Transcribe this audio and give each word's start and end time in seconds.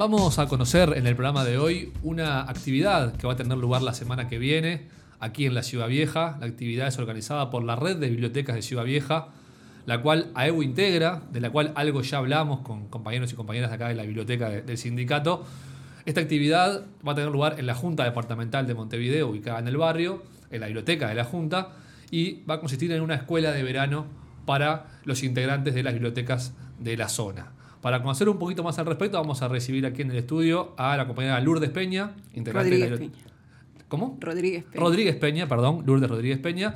Vamos 0.00 0.38
a 0.38 0.46
conocer 0.48 0.94
en 0.96 1.06
el 1.06 1.14
programa 1.14 1.44
de 1.44 1.58
hoy 1.58 1.92
una 2.02 2.40
actividad 2.48 3.14
que 3.16 3.26
va 3.26 3.34
a 3.34 3.36
tener 3.36 3.58
lugar 3.58 3.82
la 3.82 3.92
semana 3.92 4.30
que 4.30 4.38
viene 4.38 4.88
aquí 5.18 5.44
en 5.44 5.52
la 5.52 5.62
Ciudad 5.62 5.88
Vieja. 5.88 6.38
La 6.40 6.46
actividad 6.46 6.88
es 6.88 6.98
organizada 6.98 7.50
por 7.50 7.62
la 7.64 7.76
Red 7.76 7.98
de 7.98 8.08
Bibliotecas 8.08 8.56
de 8.56 8.62
Ciudad 8.62 8.84
Vieja, 8.84 9.28
la 9.84 10.00
cual 10.00 10.30
AEU 10.34 10.62
integra, 10.62 11.20
de 11.30 11.42
la 11.42 11.50
cual 11.50 11.72
algo 11.74 12.00
ya 12.00 12.16
hablamos 12.16 12.60
con 12.60 12.88
compañeros 12.88 13.30
y 13.30 13.36
compañeras 13.36 13.68
de 13.68 13.76
acá 13.76 13.88
de 13.88 13.94
la 13.94 14.04
biblioteca 14.04 14.48
del 14.48 14.78
sindicato. 14.78 15.44
Esta 16.06 16.22
actividad 16.22 16.86
va 17.06 17.12
a 17.12 17.14
tener 17.14 17.30
lugar 17.30 17.56
en 17.58 17.66
la 17.66 17.74
Junta 17.74 18.04
Departamental 18.04 18.66
de 18.66 18.72
Montevideo, 18.72 19.28
ubicada 19.28 19.58
en 19.58 19.68
el 19.68 19.76
barrio, 19.76 20.22
en 20.50 20.60
la 20.60 20.68
biblioteca 20.68 21.10
de 21.10 21.14
la 21.14 21.24
Junta, 21.24 21.72
y 22.10 22.42
va 22.44 22.54
a 22.54 22.60
consistir 22.60 22.90
en 22.92 23.02
una 23.02 23.16
escuela 23.16 23.52
de 23.52 23.62
verano 23.62 24.06
para 24.46 24.86
los 25.04 25.22
integrantes 25.22 25.74
de 25.74 25.82
las 25.82 25.92
bibliotecas 25.92 26.54
de 26.78 26.96
la 26.96 27.10
zona. 27.10 27.52
Para 27.80 28.02
conocer 28.02 28.28
un 28.28 28.38
poquito 28.38 28.62
más 28.62 28.78
al 28.78 28.86
respecto, 28.86 29.16
vamos 29.16 29.40
a 29.40 29.48
recibir 29.48 29.86
aquí 29.86 30.02
en 30.02 30.10
el 30.10 30.18
estudio 30.18 30.74
a 30.76 30.96
la 30.98 31.06
compañera 31.06 31.40
Lourdes 31.40 31.70
Peña, 31.70 32.14
integrante 32.34 32.70
de 32.70 32.90
la 32.90 32.96
Peña. 32.96 33.18
¿Cómo? 33.88 34.18
Rodríguez 34.20 34.64
Peña. 34.64 34.84
Rodríguez 34.84 35.16
Peña, 35.16 35.48
perdón, 35.48 35.84
Lourdes 35.86 36.10
Rodríguez 36.10 36.38
Peña, 36.38 36.74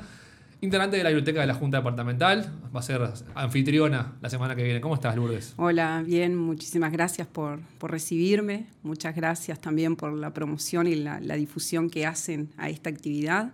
integrante 0.61 0.97
de 0.97 1.03
la 1.03 1.09
biblioteca 1.09 1.41
de 1.41 1.47
la 1.47 1.53
Junta 1.53 1.77
Departamental. 1.77 2.51
Va 2.75 2.79
a 2.79 2.83
ser 2.83 3.07
anfitriona 3.35 4.13
la 4.19 4.31
semana 4.31 4.55
que 4.55 4.63
viene. 4.63 4.81
¿Cómo 4.81 4.95
estás, 4.95 5.15
Lourdes? 5.15 5.53
Hola, 5.57 6.03
bien, 6.03 6.35
muchísimas 6.35 6.91
gracias 6.91 7.27
por, 7.27 7.59
por 7.77 7.91
recibirme. 7.91 8.65
Muchas 8.81 9.15
gracias 9.15 9.61
también 9.61 9.95
por 9.95 10.11
la 10.13 10.33
promoción 10.33 10.87
y 10.87 10.95
la, 10.95 11.19
la, 11.19 11.35
difusión 11.35 11.91
que 11.91 12.07
hacen 12.07 12.49
a 12.57 12.69
esta 12.69 12.89
actividad. 12.89 13.53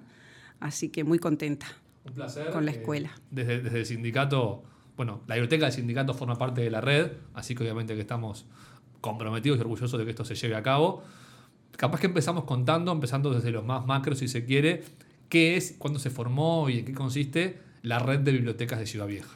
Así 0.62 0.88
que 0.88 1.04
muy 1.04 1.20
contenta. 1.20 1.66
Un 2.06 2.14
placer. 2.14 2.50
Con 2.52 2.64
la 2.64 2.72
escuela. 2.72 3.10
Eh, 3.10 3.22
desde, 3.32 3.62
desde 3.62 3.80
el 3.80 3.86
sindicato 3.86 4.64
bueno, 4.98 5.22
la 5.28 5.36
biblioteca 5.36 5.66
del 5.66 5.74
sindicato 5.74 6.14
forma 6.14 6.38
parte 6.38 6.62
de 6.62 6.70
la 6.70 6.82
red, 6.82 7.12
así 7.34 7.56
que 7.56 7.64
obviamente 7.64 7.96
que 7.96 8.02
estamos 8.02 8.46
comprometidos 9.00 9.58
y 9.58 9.62
orgullosos 9.62 9.98
de 9.98 10.06
que 10.06 10.12
esto 10.12 10.26
se 10.26 10.36
lleve 10.36 10.56
a 10.56 10.64
cabo. 10.64 11.04
Capaz 11.76 12.00
que 12.00 12.08
empezamos 12.08 12.44
contando, 12.44 12.92
empezando 12.92 13.34
desde 13.34 13.52
los 13.52 13.66
más 13.66 13.86
macros 13.86 14.20
si 14.20 14.28
se 14.28 14.46
quiere, 14.46 14.84
qué 15.30 15.58
es, 15.58 15.76
cuándo 15.78 16.00
se 16.00 16.10
formó 16.10 16.70
y 16.70 16.80
en 16.80 16.86
qué 16.86 16.94
consiste 16.94 17.58
la 17.82 18.00
red 18.00 18.20
de 18.20 18.32
bibliotecas 18.32 18.80
de 18.80 18.86
Ciudad 18.86 19.08
Vieja. 19.08 19.30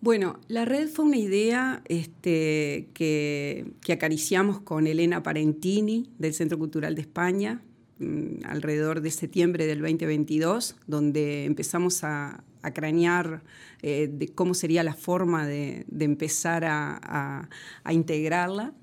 Bueno, 0.00 0.40
la 0.48 0.64
red 0.64 0.88
fue 0.88 1.04
una 1.04 1.16
idea 1.16 1.82
este, 1.86 2.88
que, 2.92 3.72
que, 3.80 3.92
acariciamos 3.92 4.60
con 4.60 4.86
Elena 4.86 5.22
Parentini 5.22 6.10
del 6.18 6.34
Centro 6.34 6.58
Cultural 6.58 6.94
de 6.94 7.00
España 7.00 7.62
mm, 7.98 8.44
alrededor 8.44 9.00
de 9.00 9.10
septiembre 9.10 9.66
del 9.66 9.80
2022, 9.80 10.76
donde 10.86 11.44
empezamos 11.44 12.04
a, 12.04 12.44
a 12.66 12.74
cranear 12.74 13.42
eh, 13.82 14.08
de 14.12 14.28
cómo 14.28 14.54
sería 14.54 14.82
la 14.82 14.94
forma 14.94 15.46
de, 15.46 15.86
empezar 16.00 16.64
a, 16.66 17.48
integrarla. 17.88 18.74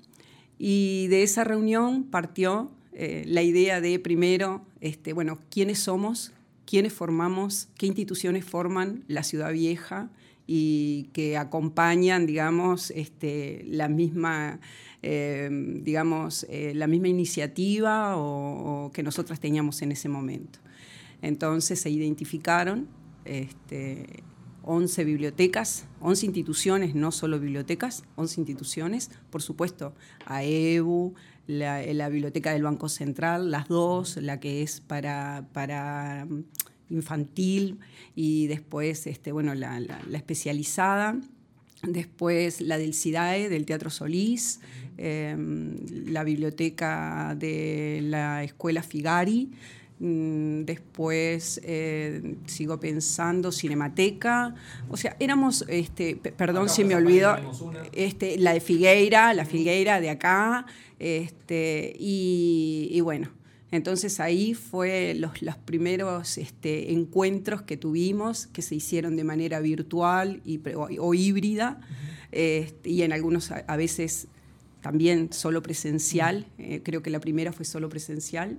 Y 0.58 1.08
de 1.08 1.22
esa 1.22 1.44
reunión 1.44 2.04
partió 2.04 2.70
eh, 2.92 3.24
la 3.26 3.42
idea 3.42 3.80
de, 3.80 3.98
primero, 3.98 4.64
este, 4.80 5.12
bueno, 5.12 5.38
quiénes 5.50 5.80
somos, 5.80 6.32
quiénes 6.64 6.92
formamos, 6.92 7.68
qué 7.76 7.86
instituciones 7.86 8.44
forman 8.44 9.04
la 9.08 9.22
ciudad 9.22 9.52
vieja 9.52 10.10
y 10.46 11.10
que 11.12 11.36
acompañan, 11.36 12.26
digamos, 12.26 12.90
este, 12.90 13.64
la 13.66 13.88
misma... 13.88 14.60
Eh, 15.06 15.50
digamos, 15.82 16.46
la 16.50 16.86
misma 16.86 17.08
iniciativa 17.08 18.16
o, 18.16 18.90
que 18.94 19.02
nosotras 19.02 19.38
teníamos 19.38 19.82
en 19.82 19.92
ese 19.92 20.08
momento. 20.08 20.60
Entonces 21.20 21.78
se 21.78 21.90
identificaron 21.90 22.88
este, 23.24 24.22
11 24.62 25.04
bibliotecas, 25.04 25.86
11 26.00 26.26
instituciones, 26.26 26.94
no 26.94 27.12
solo 27.12 27.38
bibliotecas, 27.38 28.04
11 28.16 28.40
instituciones, 28.40 29.10
por 29.30 29.42
supuesto, 29.42 29.94
AEBU, 30.26 31.14
la, 31.46 31.82
la, 31.82 32.08
Biblioteca 32.08 32.52
del 32.52 32.62
Banco 32.62 32.88
Central, 32.88 33.50
las 33.50 33.68
dos, 33.68 34.16
la 34.16 34.40
que 34.40 34.62
es 34.62 34.80
para, 34.80 35.46
para 35.52 36.26
infantil 36.88 37.78
y 38.14 38.46
después 38.46 39.06
este, 39.06 39.32
bueno, 39.32 39.54
la, 39.54 39.80
la, 39.80 40.00
la, 40.08 40.16
especializada, 40.16 41.20
después 41.82 42.60
la 42.60 42.78
del 42.78 42.94
CIDAE, 42.94 43.50
del 43.50 43.66
Teatro 43.66 43.90
Solís, 43.90 44.60
eh, 44.96 45.36
la 46.06 46.24
biblioteca 46.24 47.34
de 47.38 48.00
la 48.02 48.44
Escuela 48.44 48.82
Figari, 48.82 49.50
después 50.04 51.60
eh, 51.64 52.36
sigo 52.46 52.78
pensando 52.78 53.50
Cinemateca, 53.50 54.54
o 54.90 54.96
sea, 54.96 55.16
éramos, 55.18 55.64
este, 55.68 56.16
perdón 56.16 56.64
acá 56.64 56.68
si 56.68 56.84
me 56.84 56.94
olvido, 56.94 57.36
este, 57.92 58.36
la 58.38 58.52
de 58.52 58.60
Figueira, 58.60 59.32
la 59.32 59.46
Figueira 59.46 60.00
de 60.00 60.10
acá, 60.10 60.66
este, 60.98 61.96
y, 61.98 62.88
y 62.90 63.00
bueno, 63.00 63.30
entonces 63.70 64.20
ahí 64.20 64.52
fue 64.52 65.14
los, 65.14 65.40
los 65.40 65.56
primeros 65.56 66.36
este, 66.36 66.92
encuentros 66.92 67.62
que 67.62 67.78
tuvimos, 67.78 68.46
que 68.48 68.60
se 68.60 68.74
hicieron 68.74 69.16
de 69.16 69.24
manera 69.24 69.60
virtual 69.60 70.42
y, 70.44 70.60
o, 70.74 70.88
o 71.00 71.14
híbrida, 71.14 71.80
uh 71.80 71.82
-huh. 71.82 72.28
este, 72.32 72.90
y 72.90 73.02
en 73.02 73.12
algunos 73.14 73.50
a, 73.50 73.64
a, 73.66 73.76
veces 73.76 74.28
también 74.82 75.32
solo 75.32 75.62
presencial, 75.62 76.46
eh, 76.58 76.82
creo 76.84 77.02
que 77.02 77.08
la 77.08 77.20
primera 77.20 77.52
fue 77.52 77.64
solo 77.64 77.88
presencial. 77.88 78.58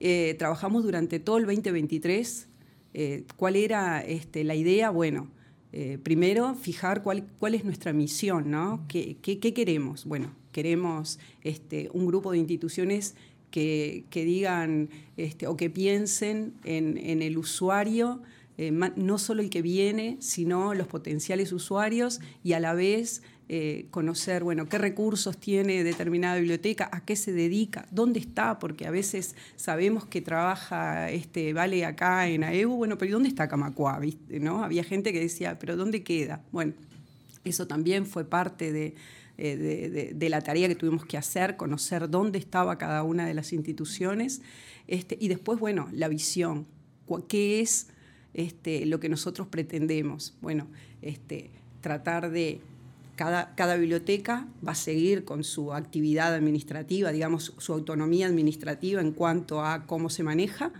Eh, 0.00 0.34
trabajamos 0.38 0.82
durante 0.82 1.20
todo 1.20 1.36
el 1.36 1.44
2023. 1.44 2.48
Eh, 2.94 3.24
¿Cuál 3.36 3.56
era 3.56 4.00
este, 4.00 4.44
la 4.44 4.54
idea? 4.54 4.90
Bueno, 4.90 5.28
eh, 5.72 5.98
primero 6.02 6.54
fijar 6.54 7.02
cuál, 7.02 7.28
es 7.54 7.64
nuestra 7.64 7.92
misión, 7.92 8.50
¿no? 8.50 8.84
¿Qué, 8.88 9.18
qué, 9.20 9.38
qué 9.38 9.52
queremos? 9.52 10.06
Bueno, 10.06 10.34
queremos 10.52 11.18
este, 11.42 11.90
un 11.92 12.06
grupo 12.06 12.32
de 12.32 12.38
instituciones 12.38 13.14
que, 13.50 14.04
que 14.10 14.24
digan 14.24 14.88
este, 15.16 15.46
o 15.46 15.56
que 15.56 15.68
piensen 15.68 16.54
en, 16.64 16.96
en 16.96 17.22
el 17.22 17.36
usuario, 17.38 18.22
no 18.94 19.16
solo 19.16 19.40
el 19.40 19.48
que 19.48 19.62
viene, 19.62 20.18
sino 20.20 20.74
los 20.74 20.86
potenciales 20.86 21.50
usuarios 21.50 22.20
y 22.44 22.52
a 22.52 22.60
la 22.60 22.74
vez 22.74 23.22
eh, 23.52 23.86
conocer, 23.90 24.44
bueno, 24.44 24.68
qué 24.68 24.78
recursos 24.78 25.36
tiene 25.36 25.82
determinada 25.82 26.36
biblioteca, 26.36 26.88
a 26.92 27.04
qué 27.04 27.16
se 27.16 27.32
dedica, 27.32 27.84
dónde 27.90 28.20
está, 28.20 28.60
porque 28.60 28.86
a 28.86 28.92
veces 28.92 29.34
sabemos 29.56 30.06
que 30.06 30.20
trabaja 30.20 31.10
este 31.10 31.52
Vale 31.52 31.84
acá 31.84 32.28
en 32.28 32.44
AEU, 32.44 32.70
bueno, 32.76 32.96
pero 32.96 33.14
¿dónde 33.14 33.28
está 33.28 33.48
Camacuá? 33.48 33.98
¿Viste? 33.98 34.38
¿No? 34.38 34.62
Había 34.62 34.84
gente 34.84 35.12
que 35.12 35.18
decía, 35.18 35.58
pero 35.58 35.74
¿dónde 35.76 36.04
queda? 36.04 36.44
Bueno, 36.52 36.74
eso 37.42 37.66
también 37.66 38.06
fue 38.06 38.24
parte 38.24 38.70
de, 38.70 38.94
eh, 39.36 39.56
de, 39.56 39.90
de, 39.90 40.12
de, 40.14 40.28
la 40.28 40.42
tarea 40.42 40.68
que 40.68 40.76
tuvimos 40.76 41.04
que 41.04 41.16
hacer, 41.16 41.56
conocer 41.56 42.08
dónde 42.08 42.38
estaba 42.38 42.78
cada 42.78 43.02
una 43.02 43.26
de 43.26 43.34
las 43.34 43.52
instituciones, 43.52 44.42
este, 44.86 45.18
y 45.20 45.26
después, 45.26 45.58
bueno, 45.58 45.88
la 45.90 46.06
visión, 46.06 46.68
qué 47.26 47.58
es 47.58 47.88
este, 48.32 48.86
lo 48.86 49.00
que 49.00 49.08
nosotros 49.08 49.48
pretendemos. 49.48 50.36
Bueno, 50.40 50.68
este, 51.02 51.50
tratar 51.80 52.30
de 52.30 52.60
cada, 53.20 53.54
cada, 53.54 53.76
biblioteca 53.76 54.48
va 54.66 54.72
a 54.72 54.74
seguir 54.74 55.26
con 55.26 55.44
su 55.44 55.74
actividad 55.74 56.32
administrativa, 56.34 57.12
digamos, 57.12 57.52
su 57.58 57.74
autonomía 57.74 58.26
administrativa 58.26 59.02
en 59.02 59.12
cuanto 59.12 59.62
a 59.62 59.84
cómo 59.86 60.08
se 60.08 60.22
maneja, 60.22 60.72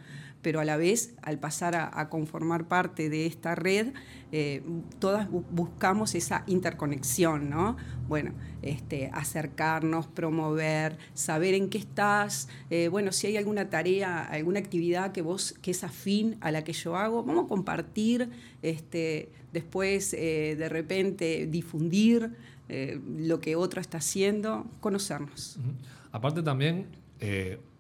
pero 0.42 0.60
a 0.60 0.64
la 0.64 0.76
vez, 0.76 1.14
al 1.22 1.38
pasar 1.38 1.76
a, 1.76 2.08
conformar 2.08 2.66
parte 2.66 3.10
de 3.10 3.26
esta 3.26 3.54
red, 3.54 3.92
eh, 4.32 4.62
todas 4.98 5.30
bu 5.30 5.44
buscamos 5.50 6.14
esa 6.14 6.44
interconexión, 6.46 7.50
¿no? 7.50 7.76
Bueno, 8.08 8.32
este, 8.62 9.10
acercarnos, 9.12 10.06
promover, 10.06 10.96
saber 11.14 11.54
en 11.54 11.68
qué 11.68 11.78
estás, 11.78 12.48
eh, 12.70 12.88
bueno, 12.88 13.12
si 13.12 13.26
hay 13.26 13.36
alguna 13.36 13.68
tarea, 13.68 14.24
alguna 14.24 14.60
actividad 14.60 15.12
que 15.12 15.22
vos, 15.22 15.54
que 15.60 15.72
es 15.72 15.84
afín 15.84 16.36
a 16.40 16.50
la 16.50 16.64
que 16.64 16.72
yo 16.72 16.96
hago, 16.96 17.22
vamos 17.22 17.44
a 17.44 17.48
compartir, 17.48 18.30
este, 18.62 19.30
después 19.52 20.14
eh, 20.14 20.56
de 20.58 20.68
repente 20.68 21.46
difundir 21.46 22.36
lo 23.18 23.40
que 23.40 23.56
otro 23.56 23.80
está 23.80 23.98
haciendo, 23.98 24.64
conocernos. 24.78 25.58
Aparte 26.12 26.40
también 26.40 26.86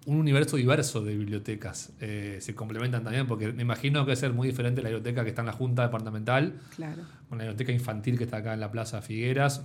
un 0.06 0.16
universo 0.16 0.56
diverso 0.56 1.02
de 1.02 1.16
bibliotecas. 1.16 1.92
Eh, 2.00 2.38
se 2.40 2.54
complementan 2.54 3.04
también, 3.04 3.26
porque 3.26 3.52
me 3.52 3.62
imagino 3.62 4.00
que 4.04 4.08
va 4.08 4.12
a 4.14 4.16
ser 4.16 4.32
muy 4.32 4.48
diferente 4.48 4.82
la 4.82 4.88
biblioteca 4.88 5.22
que 5.22 5.30
está 5.30 5.42
en 5.42 5.46
la 5.46 5.52
Junta 5.52 5.82
Departamental, 5.82 6.54
claro. 6.74 7.02
con 7.28 7.38
la 7.38 7.44
biblioteca 7.44 7.72
infantil 7.72 8.16
que 8.16 8.24
está 8.24 8.38
acá 8.38 8.54
en 8.54 8.60
la 8.60 8.70
Plaza 8.70 9.02
Figueras, 9.02 9.62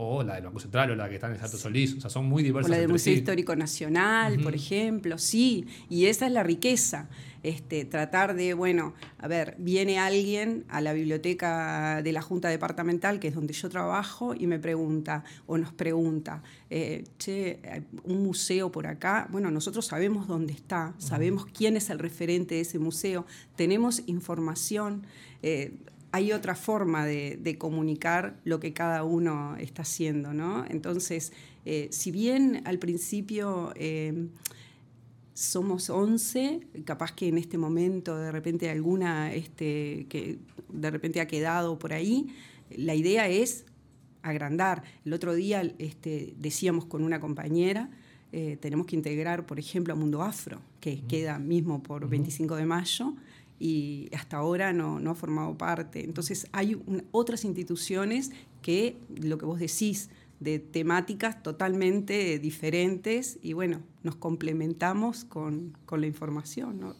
o 0.00 0.22
la 0.22 0.36
del 0.36 0.44
Banco 0.44 0.60
Central, 0.60 0.92
o 0.92 0.94
la 0.94 1.08
que 1.08 1.16
está 1.16 1.26
en 1.26 1.32
el 1.34 1.40
Santo 1.40 1.58
Solís. 1.58 1.94
O 1.96 2.00
sea, 2.00 2.08
son 2.08 2.26
muy 2.26 2.44
diversas. 2.44 2.70
O 2.70 2.72
la 2.72 2.78
del 2.78 2.88
Museo 2.88 3.12
sí. 3.12 3.18
Histórico 3.18 3.56
Nacional, 3.56 4.34
uh 4.34 4.36
-huh. 4.36 4.42
por 4.44 4.54
ejemplo, 4.54 5.18
sí. 5.18 5.66
Y 5.90 6.06
esa 6.06 6.26
es 6.26 6.32
la 6.32 6.44
riqueza. 6.44 7.08
Este, 7.42 7.84
tratar 7.84 8.34
de, 8.34 8.54
bueno, 8.54 8.94
a 9.18 9.26
ver, 9.26 9.56
viene 9.58 9.98
alguien 9.98 10.64
a 10.68 10.80
la 10.80 10.92
biblioteca 10.92 12.00
de 12.02 12.12
la 12.12 12.22
Junta 12.22 12.48
Departamental, 12.48 13.18
que 13.18 13.28
es 13.28 13.34
donde 13.34 13.54
yo 13.54 13.68
trabajo, 13.68 14.34
y 14.34 14.46
me 14.46 14.60
pregunta, 14.60 15.24
o 15.46 15.58
nos 15.58 15.72
pregunta, 15.72 16.42
eh, 16.70 17.02
che, 17.18 17.60
un 18.04 18.22
museo 18.22 18.70
por 18.70 18.86
acá. 18.86 19.26
Bueno, 19.30 19.50
nosotros 19.50 19.86
sabemos 19.86 20.28
dónde 20.28 20.52
está, 20.52 20.94
sabemos 20.98 21.46
quién 21.46 21.76
es 21.76 21.90
el 21.90 21.98
referente 21.98 22.54
de 22.54 22.60
ese 22.60 22.78
museo, 22.78 23.26
tenemos 23.56 24.02
información. 24.06 25.06
Eh, 25.42 25.72
hay 26.12 26.32
otra 26.32 26.54
forma 26.54 27.04
de, 27.06 27.56
comunicar 27.58 28.40
lo 28.44 28.60
que 28.60 28.72
cada 28.72 29.04
uno 29.04 29.56
está 29.56 29.82
haciendo, 29.82 30.32
¿no? 30.32 30.64
Entonces, 30.68 31.32
eh, 31.64 31.88
si 31.90 32.10
bien 32.10 32.62
al 32.64 32.78
principio 32.78 33.72
eh, 33.76 34.28
somos 35.34 35.90
11, 35.90 36.60
capaz 36.84 37.12
que 37.12 37.28
en 37.28 37.38
este 37.38 37.58
momento 37.58 38.16
de 38.16 38.32
repente 38.32 38.70
alguna 38.70 39.32
este, 39.34 40.06
que 40.08 40.38
de 40.68 40.90
repente 40.90 41.20
ha 41.20 41.26
quedado 41.26 41.78
por 41.78 41.92
ahí, 41.92 42.34
la 42.70 42.94
idea 42.94 43.28
es 43.28 43.64
agrandar. 44.22 44.82
El 45.04 45.12
otro 45.12 45.34
día 45.34 45.62
este, 45.78 46.34
decíamos 46.38 46.86
con 46.86 47.04
una 47.04 47.20
compañera, 47.20 47.90
eh, 48.32 48.58
tenemos 48.60 48.86
que 48.86 48.96
integrar, 48.96 49.46
por 49.46 49.58
ejemplo, 49.58 49.94
a 49.94 49.96
Mundo 49.96 50.22
Afro, 50.22 50.60
que 50.80 51.00
queda 51.02 51.38
mismo 51.38 51.82
por 51.82 52.08
25 52.08 52.56
de 52.56 52.66
mayo, 52.66 53.14
y 53.58 54.08
hasta 54.14 54.36
ahora 54.36 54.72
no, 54.72 55.00
no 55.00 55.10
ha 55.10 55.14
formado 55.14 55.56
parte. 55.56 56.04
Entonces 56.04 56.46
hay 56.52 56.80
otras 57.10 57.44
instituciones 57.44 58.30
que, 58.62 58.96
lo 59.20 59.38
que 59.38 59.46
vos 59.46 59.58
decís, 59.58 60.10
de 60.40 60.58
temáticas 60.58 61.42
totalmente 61.42 62.38
diferentes 62.38 63.38
y 63.42 63.52
bueno, 63.54 63.80
nos 64.02 64.16
complementamos 64.16 65.24
con, 65.24 65.76
con 65.84 66.00
la 66.00 66.06
información. 66.06 66.80
¿no? 66.80 66.94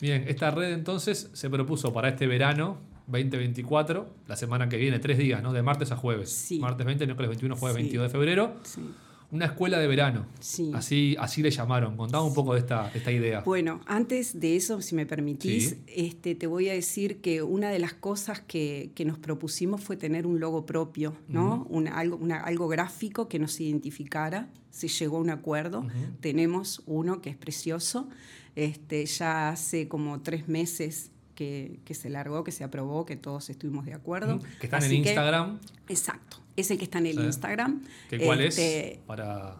Bien, 0.00 0.24
esta 0.28 0.50
red 0.50 0.72
entonces 0.72 1.30
se 1.32 1.50
propuso 1.50 1.92
para 1.92 2.08
este 2.08 2.26
verano 2.26 2.78
2024, 3.08 4.08
la 4.26 4.36
semana 4.36 4.68
que 4.68 4.76
viene, 4.76 4.98
tres 4.98 5.16
días, 5.16 5.42
¿no? 5.42 5.54
De 5.54 5.62
martes 5.62 5.92
a 5.92 5.96
jueves. 5.96 6.30
Sí. 6.30 6.58
Martes 6.58 6.86
20, 6.86 7.06
miércoles 7.06 7.30
21, 7.30 7.56
jueves 7.56 7.76
22 7.76 8.04
de 8.04 8.10
febrero. 8.10 8.56
Sí 8.64 8.82
una 9.30 9.46
escuela 9.46 9.78
de 9.78 9.86
verano. 9.86 10.26
Sí. 10.40 10.70
Así, 10.74 11.14
así 11.18 11.42
le 11.42 11.50
llamaron. 11.50 11.96
Contame 11.96 12.24
un 12.24 12.34
poco 12.34 12.54
de 12.54 12.60
esta, 12.60 12.90
esta 12.94 13.12
idea. 13.12 13.42
Bueno, 13.42 13.80
antes 13.86 14.40
de 14.40 14.56
eso, 14.56 14.80
si 14.80 14.94
me 14.94 15.04
permitís, 15.04 15.76
este, 15.86 16.34
te 16.34 16.46
voy 16.46 16.70
a 16.70 16.72
decir 16.72 17.20
que 17.20 17.42
una 17.42 17.70
de 17.70 17.78
las 17.78 17.92
cosas 17.92 18.40
que, 18.40 18.90
nos 19.04 19.18
propusimos 19.18 19.82
fue 19.82 19.96
tener 19.96 20.26
un 20.26 20.40
logo 20.40 20.66
propio, 20.66 21.16
¿no? 21.28 21.66
algo, 21.92 22.20
algo 22.42 22.68
gráfico 22.68 23.28
que 23.28 23.38
nos 23.38 23.60
identificara. 23.60 24.48
Se 24.70 24.88
llegó 24.88 25.18
a 25.18 25.20
un 25.20 25.30
acuerdo. 25.30 25.86
Tenemos 26.20 26.82
uno 26.86 27.20
que 27.20 27.30
es 27.30 27.36
precioso. 27.36 28.08
Este, 28.56 29.04
ya 29.06 29.50
hace 29.50 29.88
como 29.88 30.20
tres 30.20 30.48
meses 30.48 31.10
que, 31.34 31.80
se 31.90 32.08
largó, 32.08 32.44
que 32.44 32.50
se 32.50 32.64
aprobó, 32.64 33.04
que 33.04 33.16
todos 33.16 33.50
estuvimos 33.50 33.84
de 33.84 33.92
acuerdo. 33.92 34.40
Que 34.58 34.66
están 34.66 34.82
en 34.84 34.92
Instagram. 34.94 35.60
exacto 35.88 36.47
es 36.62 36.70
el 36.70 36.78
que 36.78 36.84
está 36.84 36.98
en 36.98 37.06
el 37.06 37.18
Instagram. 37.18 37.82
¿Qué, 38.08 38.18
¿Cuál 38.18 38.40
es? 38.40 38.58
Este, 38.58 39.00
Para... 39.06 39.56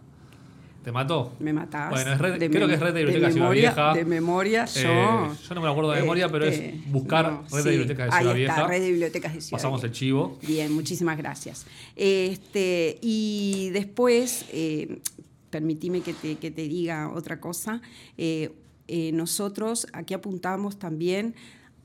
¿Te 0.82 0.92
mató? 0.92 1.34
Me 1.40 1.52
matás. 1.52 1.90
Bueno, 1.90 2.16
creo 2.16 2.68
que 2.68 2.74
es 2.74 2.80
Red 2.80 2.94
de 2.94 3.04
Bibliotecas 3.04 3.28
de 3.28 3.32
Ciudad 3.32 3.50
Vieja. 3.50 3.94
De 3.94 4.04
memoria, 4.04 4.64
eh, 4.64 4.82
yo. 4.82 5.36
yo 5.48 5.54
no 5.54 5.60
me 5.60 5.68
acuerdo 5.68 5.90
de 5.90 6.00
memoria, 6.00 6.28
pero 6.30 6.46
es 6.46 6.54
este, 6.54 6.80
buscar 6.86 7.42
Red 7.50 7.64
de 7.64 7.70
Bibliotecas 7.70 8.06
de 8.06 8.16
Ciudad 8.16 8.32
ahí 8.32 8.38
Vieja. 8.38 8.54
Está, 8.54 8.66
Red 8.68 8.80
de 8.80 8.90
Bibliotecas 8.90 9.34
de 9.34 9.40
Ciudad 9.40 9.58
Pasamos 9.58 9.84
el 9.84 9.92
chivo. 9.92 10.38
Bien, 10.46 10.72
muchísimas 10.72 11.18
gracias. 11.18 11.66
Este, 11.94 12.98
y 13.02 13.70
después, 13.72 14.46
eh, 14.52 15.00
permitime 15.50 16.00
que 16.00 16.14
te, 16.14 16.36
que 16.36 16.50
te, 16.50 16.62
diga 16.62 17.10
otra 17.12 17.40
cosa. 17.40 17.82
Eh, 18.16 18.52
eh, 18.86 19.12
nosotros 19.12 19.86
aquí 19.92 20.14
apuntamos 20.14 20.78
también 20.78 21.34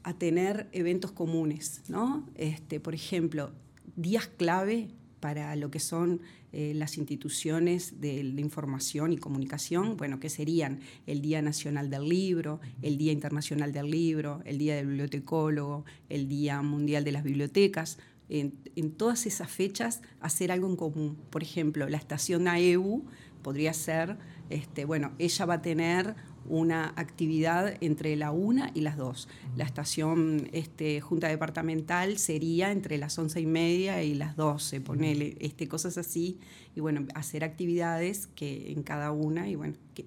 a 0.04 0.14
tener 0.14 0.68
eventos 0.72 1.12
comunes, 1.12 1.82
¿no? 1.88 2.28
Este, 2.36 2.80
por 2.80 2.94
ejemplo, 2.94 3.52
días 3.96 4.28
clave 4.28 4.90
para 5.24 5.56
lo 5.56 5.72
que 5.72 5.80
son 5.80 6.20
eh, 6.52 6.74
las 6.76 6.98
instituciones 6.98 8.02
de, 8.02 8.20
información 8.42 9.14
y 9.14 9.18
comunicación, 9.18 9.96
bueno, 9.96 10.20
que 10.20 10.28
serían 10.28 10.82
el 11.08 11.22
Día 11.22 11.42
Nacional 11.42 11.90
del 11.90 12.10
Libro, 12.10 12.60
el 12.82 12.98
Día 12.98 13.14
Internacional 13.14 13.72
del 13.72 13.90
Libro, 13.90 14.42
el 14.44 14.58
Día 14.58 14.76
del 14.76 14.88
Bibliotecólogo, 14.88 15.86
el 16.10 16.28
Día 16.28 16.62
Mundial 16.62 17.06
de 17.06 17.14
las 17.14 17.24
Bibliotecas. 17.24 18.00
En, 18.28 18.52
todas 18.98 19.26
esas 19.26 19.50
fechas 19.50 20.02
hacer 20.20 20.52
algo 20.52 20.68
en 20.68 20.76
común. 20.76 21.18
Por 21.30 21.42
ejemplo, 21.42 21.88
la 21.88 21.98
estación 21.98 22.50
AEU 22.50 23.06
podría 23.44 23.72
ser, 23.72 24.18
este, 24.50 24.84
bueno, 24.84 25.14
ella 25.20 25.46
va 25.46 25.54
a 25.54 25.62
tener 25.62 26.16
una 26.48 26.94
actividad 26.96 27.76
entre 27.82 28.16
la 28.16 28.32
una 28.32 28.72
y 28.74 28.82
las 28.82 28.98
dos. 28.98 29.28
La 29.56 29.64
estación 29.64 30.50
este, 30.52 31.02
junta 31.02 31.28
departamental 31.28 32.18
sería 32.18 32.72
entre 32.72 32.98
las 32.98 33.18
once 33.18 33.40
y 33.40 33.46
media 33.46 34.04
y 34.04 34.14
las 34.14 34.36
doce, 34.36 34.82
ponerle 34.82 35.38
este, 35.40 35.68
cosas 35.68 35.98
así, 35.98 36.40
y 36.76 36.80
bueno, 36.80 37.06
hacer 37.16 37.44
actividades 37.44 38.28
que 38.28 38.72
en 38.72 38.84
cada 38.84 39.12
una, 39.12 39.50
y 39.50 39.56
bueno, 39.56 39.76
que, 39.94 40.06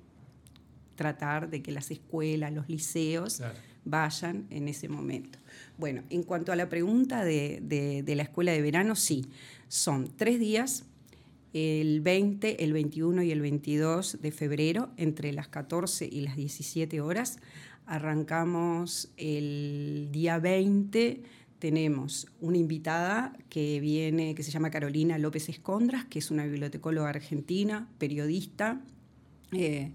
tratar 0.97 1.51
de 1.51 1.63
que 1.63 1.73
las 1.73 1.91
escuelas, 1.91 2.53
los 2.53 2.69
liceos 2.69 3.43
vayan 3.85 4.47
en 4.51 4.67
ese 4.67 4.89
momento. 4.89 5.39
Bueno, 5.79 6.03
en 6.11 6.23
cuanto 6.23 6.53
a 6.53 6.57
la 6.57 6.69
pregunta 6.69 7.23
de, 7.23 7.61
de 7.63 8.15
la 8.15 8.23
escuela 8.23 8.53
de 8.53 8.63
verano, 8.63 8.97
sí, 8.97 9.27
son 9.69 10.11
tres 10.17 10.41
días 10.41 10.85
el 11.53 12.01
20, 12.01 12.65
el 12.65 12.73
21 12.73 13.23
y 13.23 13.31
el 13.31 13.41
22 13.41 14.21
de 14.21 14.31
febrero, 14.33 14.91
entre 14.97 15.33
las 15.33 15.49
14 15.49 16.09
y 16.11 16.21
las 16.21 16.37
17 16.37 17.01
horas. 17.01 17.39
Arrancamos 17.87 19.11
el 19.17 20.09
día 20.13 20.39
20, 20.39 21.23
tenemos 21.59 22.29
una 22.41 22.59
invitada 22.59 23.37
que 23.49 23.81
viene, 23.81 24.35
que 24.35 24.43
se 24.43 24.51
llama 24.51 24.71
Carolina 24.71 25.19
López 25.19 25.49
Escondras, 25.49 26.05
que 26.05 26.19
es 26.19 26.31
una 26.31 26.45
bibliotecóloga 26.45 27.09
argentina, 27.09 27.89
periodista, 27.99 28.81
eh, 29.53 29.93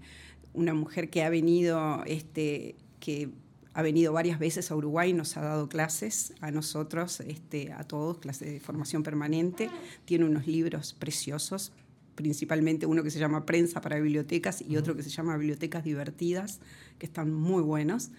una 0.54 0.74
mujer 0.74 1.10
que 1.10 1.22
ha 1.22 1.30
venido, 1.30 2.04
este, 2.06 2.76
que 2.98 3.30
ha 3.74 3.82
venido 3.82 4.12
varias 4.12 4.38
veces 4.38 4.70
a 4.70 4.76
Uruguay, 4.76 5.12
nos 5.12 5.36
ha 5.36 5.40
dado 5.40 5.68
clases 5.68 6.34
a 6.40 6.50
nosotros, 6.50 7.20
este, 7.20 7.72
a 7.72 7.84
todos, 7.84 8.18
clases 8.18 8.52
de 8.52 8.60
formación 8.60 9.02
permanente. 9.02 9.70
Tiene 10.04 10.26
unos 10.26 10.46
libros 10.46 10.92
preciosos, 10.92 11.72
principalmente 12.14 12.84
uno 12.86 13.02
que 13.02 13.10
se 13.10 13.18
llama 13.18 13.46
Prensa 13.46 13.80
para 13.80 13.98
Bibliotecas 13.98 14.62
y 14.62 14.76
otro 14.76 14.94
que 14.94 15.02
se 15.02 15.10
llama 15.10 15.36
Bibliotecas 15.36 15.84
Divertidas, 15.84 16.60
que 16.98 17.06
están 17.06 17.32
muy 17.32 17.62
buenos. 17.62 18.10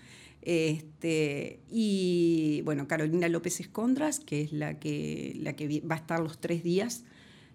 Este, 0.42 1.60
y 1.70 2.62
bueno, 2.66 2.88
Carolina 2.88 3.30
López 3.30 3.60
Escondras, 3.60 4.20
que 4.20 4.42
es 4.42 4.52
la 4.52 4.80
que, 4.80 5.34
la 5.38 5.56
que 5.56 5.82
va 5.82 5.96
a 5.96 6.00
estar 6.00 6.20
los 6.20 6.40
tres 6.40 6.64
días. 6.64 7.04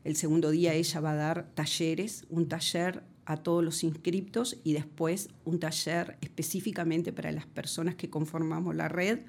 El 0.04 0.16
segundo 0.16 0.50
día 0.50 0.72
ella 0.72 1.00
va 1.00 1.12
a 1.12 1.16
dar 1.16 1.50
talleres, 1.54 2.24
un 2.30 2.48
taller 2.48 3.02
a 3.28 3.36
todos 3.36 3.62
los 3.62 3.84
inscriptos 3.84 4.56
y 4.64 4.72
después 4.72 5.28
un 5.44 5.60
taller 5.60 6.16
específicamente 6.22 7.12
para 7.12 7.30
las 7.30 7.44
personas 7.44 7.94
que 7.94 8.08
conformamos 8.08 8.74
la 8.74 8.88
red. 8.88 9.20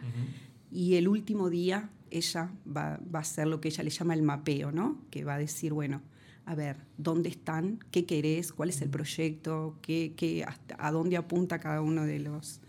Y 0.72 0.96
el 0.96 1.10
último 1.10 1.50
día 1.50 1.90
ella 2.10 2.50
va, 2.66 2.94
a 2.94 3.18
hacer 3.18 3.48
lo 3.48 3.60
que 3.60 3.68
ella 3.68 3.84
le 3.84 3.90
llama 3.90 4.14
el 4.14 4.22
mapeo, 4.22 4.72
¿no? 4.72 5.02
que 5.12 5.26
va 5.26 5.36
a 5.36 5.38
decir, 5.38 5.74
bueno, 5.74 6.02
a 6.46 6.56
ver, 6.56 6.78
¿dónde 6.98 7.28
están? 7.28 7.80
¿Qué 7.92 8.06
querés? 8.06 8.54
¿Cuál 8.54 8.70
es 8.70 8.82
el 8.82 8.90
proyecto? 8.90 9.78
¿Qué, 9.82 10.14
qué, 10.16 10.46
¿A 10.78 10.92
dónde 10.94 11.18
apunta 11.18 11.60
cada 11.60 11.82
uno 11.82 12.06
de, 12.06 12.20
los, 12.20 12.62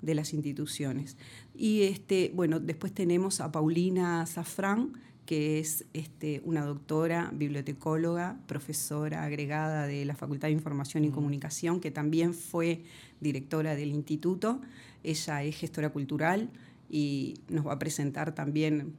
de 0.00 0.14
las 0.14 0.32
instituciones? 0.32 1.18
Y 1.54 1.82
este, 1.82 2.32
bueno, 2.34 2.58
después 2.58 2.94
tenemos 2.94 3.42
a 3.42 3.52
Paulina 3.52 4.24
Zafrán, 4.24 4.94
que 5.30 5.60
es 5.60 5.84
este, 5.92 6.42
una 6.44 6.64
doctora, 6.64 7.30
bibliotecóloga, 7.32 8.36
profesora 8.48 9.22
agregada 9.22 9.86
de 9.86 10.04
la 10.04 10.16
Facultad 10.16 10.48
de 10.48 10.54
Información 10.54 11.04
y 11.04 11.10
Comunicación, 11.10 11.78
que 11.78 11.92
también 11.92 12.34
fue 12.34 12.82
directora 13.20 13.76
del 13.76 13.90
instituto. 13.90 14.60
Ella 15.04 15.44
es 15.44 15.54
gestora 15.54 15.90
cultural 15.90 16.50
y 16.88 17.34
nos 17.48 17.64
va 17.64 17.74
a 17.74 17.78
presentar 17.78 18.34
también 18.34 18.96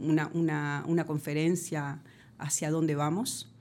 una, 0.00 0.30
una, 0.86 1.04
conferencia 1.06 2.00
hacia 2.38 2.70
dónde 2.70 2.94
vamos. 2.94 3.52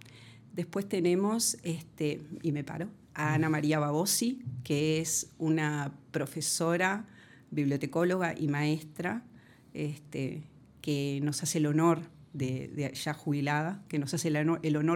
Después 0.53 0.88
tenemos, 0.88 1.58
este, 1.63 2.22
y 2.42 2.53
me 2.53 2.63
paro, 2.63 2.88
a 3.15 3.34
Ana 3.34 3.50
María 3.50 3.80
Babosi, 3.80 4.42
que 4.63 5.01
es 5.01 5.30
una 5.39 5.92
profesora, 6.12 7.06
bibliotecóloga 7.51 8.34
y 8.34 8.48
maestra, 8.48 9.25
este, 9.74 10.44
que 10.84 11.22
nos 11.24 11.42
hace 11.42 11.60
el 11.60 11.66
honor 11.66 12.02
de, 12.34 12.92
ya 12.94 13.13
jubilada, 13.13 13.82
que 13.88 14.00
nos 14.00 14.13
hace 14.13 14.28
el 14.28 14.36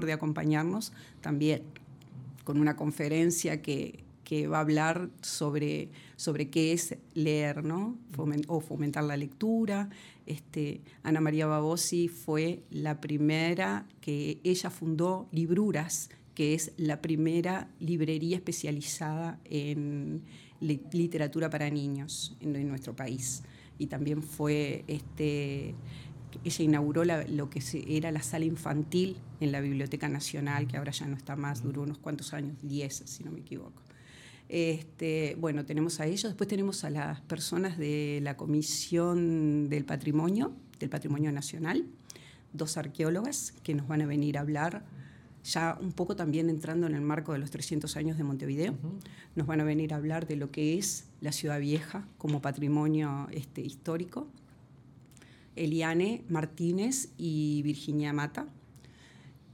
de 0.05 0.11
acompañarnos, 0.11 0.91
también 1.21 1.63
con 2.43 2.59
una 2.59 2.75
conferencia 2.75 3.61
que, 3.61 4.03
va 4.51 4.57
a 4.57 4.59
hablar 4.59 5.09
sobre, 5.21 5.87
sobre 6.17 6.49
qué 6.49 6.73
es 6.73 6.97
leer, 7.13 7.63
¿no? 7.63 7.97
o 8.47 8.59
fomentar 8.59 9.05
la 9.05 9.15
lectura. 9.15 9.89
Este, 10.25 10.81
Ana 11.03 11.21
María 11.21 11.47
Babosi 11.47 12.09
fue 12.09 12.63
la 12.69 12.99
primera 12.99 13.85
que 14.01 14.41
ella 14.43 14.69
fundó 14.69 15.29
Libruras, 15.31 16.09
que 16.35 16.53
es 16.53 16.73
la 16.75 17.01
primera 17.01 17.69
librería 17.79 18.35
especializada 18.35 19.39
en 19.45 20.23
literatura 20.59 21.49
para 21.49 21.69
niños 21.69 22.35
en 22.41 22.67
nuestro 22.67 22.93
país. 22.93 23.43
Y 23.77 23.87
también 23.87 24.23
fue 24.23 24.83
este, 24.87 25.75
ella 26.43 26.63
inauguró 26.63 27.03
lo 27.05 27.49
que 27.49 27.61
era 27.87 28.11
la 28.11 28.21
sala 28.21 28.45
infantil 28.45 29.17
en 29.39 29.51
la 29.51 29.61
Biblioteca 29.61 30.09
Nacional, 30.09 30.67
que 30.67 30.77
ahora 30.77 30.91
ya 30.91 31.07
no 31.07 31.15
está 31.15 31.35
más, 31.35 31.63
duró 31.63 31.83
unos 31.83 31.97
cuantos 31.97 32.33
años, 32.33 32.57
10 32.61 33.03
si 33.05 33.23
no 33.23 33.31
me 33.31 33.39
equivoco. 33.39 33.81
Este, 34.49 35.35
bueno, 35.39 35.65
tenemos 35.65 35.99
a 35.99 36.05
ellos, 36.05 36.23
después 36.23 36.47
tenemos 36.47 36.83
a 36.83 36.89
las 36.89 37.21
personas 37.21 37.77
de 37.77 38.19
la 38.23 38.37
Comisión 38.37 39.69
del 39.69 39.83
Patrimonio, 39.83 40.53
del 40.79 40.89
Patrimonio 40.89 41.31
Nacional, 41.31 41.85
dos 42.53 42.77
arqueólogas 42.77 43.53
que 43.63 43.73
nos 43.75 43.87
van 43.87 44.01
a 44.01 44.05
venir 44.05 44.37
a 44.37 44.41
hablar 44.41 44.85
ya 45.47 45.77
un 45.81 45.93
poco 45.93 46.15
también 46.15 46.49
entrando 46.49 46.87
en 46.87 46.93
el 46.93 47.01
marco 47.01 47.31
de 47.33 47.39
los 47.39 47.51
300 47.51 47.95
años 47.95 48.17
de 48.17 48.23
Montevideo. 48.23 48.75
Nos 49.35 49.47
van 49.47 49.61
a 49.61 49.63
venir 49.63 49.93
a 49.93 49.97
hablar 49.97 50.27
de 50.27 50.35
lo 50.35 50.51
que 50.51 50.77
es 50.77 51.05
la 51.21 51.31
ciudad 51.31 51.59
vieja 51.59 52.07
como 52.17 52.41
patrimonio 52.41 53.27
este, 53.31 53.61
histórico. 53.61 54.27
Eliane 55.55 56.23
Martínez 56.29 57.09
y 57.17 57.61
Virginia 57.63 58.13
Mata. 58.13 58.47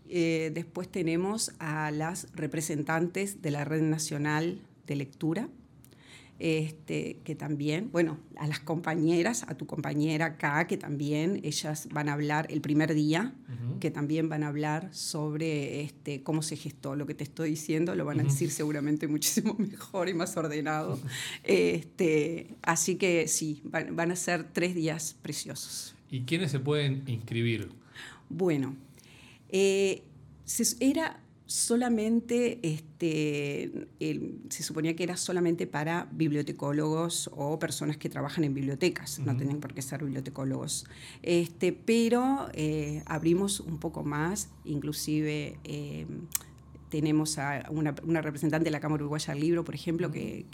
Eh, 0.10 0.52
después 0.54 0.90
tenemos 0.90 1.54
a 1.60 1.92
las 1.92 2.28
representantes 2.34 3.42
de 3.42 3.52
la 3.52 3.64
Red 3.64 3.84
Nacional 3.84 4.62
de 4.86 4.96
Lectura, 4.96 5.48
este, 6.40 7.20
que 7.24 7.36
también, 7.36 7.90
bueno, 7.92 8.18
a 8.38 8.48
las 8.48 8.60
compañeras, 8.60 9.46
a 9.48 9.56
tu 9.56 9.66
compañera 9.66 10.26
acá, 10.26 10.68
que 10.68 10.78
también 10.78 11.40
ellas 11.44 11.88
van 11.92 12.10
a 12.10 12.14
hablar 12.14 12.48
el 12.50 12.60
primer 12.62 12.94
día, 12.94 13.34
que 13.80 13.92
también 13.92 14.30
van 14.30 14.44
a 14.44 14.48
hablar 14.48 14.94
sobre 14.94 15.82
este, 15.82 16.24
cómo 16.24 16.42
se 16.42 16.56
gestó 16.56 16.96
lo 16.96 17.06
que 17.06 17.14
te 17.14 17.24
estoy 17.24 17.52
diciendo, 17.52 17.96
lo 17.96 18.06
van 18.06 18.20
a 18.20 18.24
decir 18.24 18.50
seguramente 18.50 19.08
muchísimo 19.08 19.56
mejor 19.60 20.10
y 20.10 20.14
más 20.14 20.36
ordenado. 20.36 21.00
este, 21.44 22.56
así 22.62 22.96
que 22.96 23.28
sí, 23.28 23.62
van, 23.64 24.12
a 24.12 24.16
ser 24.16 24.44
tres 24.52 24.76
días 24.76 25.16
preciosos. 25.22 25.96
¿Y 26.10 26.22
quiénes 26.22 26.52
se 26.52 26.60
pueden 26.60 27.04
inscribir? 27.08 27.70
Bueno, 28.30 28.76
eh, 29.50 30.04
era 30.80 31.23
solamente, 31.54 32.58
este, 32.64 33.88
se 34.50 34.64
suponía 34.64 34.96
que 34.96 35.04
era 35.04 35.16
solamente 35.16 35.68
para 35.68 36.08
bibliotecólogos 36.12 37.30
o 37.32 37.60
personas 37.60 37.96
que 37.98 38.10
trabajan 38.10 38.44
en 38.44 38.56
bibliotecas, 38.56 39.20
no 39.20 39.38
tenían 39.38 39.60
por 39.60 39.72
qué 39.72 39.84
ser 39.84 40.04
bibliotecólogos. 40.04 40.88
Este, 41.22 41.72
pero 41.72 42.50
eh, 42.54 43.04
abrimos 43.06 43.60
un 43.60 43.78
poco 43.78 44.04
más, 44.04 44.50
inclusive 44.66 45.60
eh, 45.64 46.08
tenemos 46.90 47.38
a 47.38 47.70
una, 47.70 47.92
representante 47.92 48.66
de 48.66 48.72
la 48.72 48.80
Cámara 48.80 49.04
Uruguaya 49.04 49.32
del 49.36 49.44
Libro, 49.44 49.64
por 49.64 49.76
ejemplo, 49.76 50.10
que, 50.10 50.48